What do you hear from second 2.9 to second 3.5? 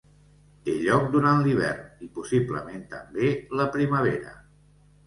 també,